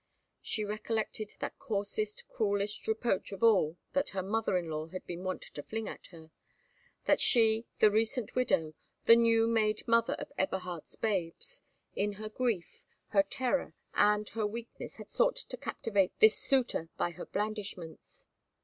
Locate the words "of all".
3.31-3.77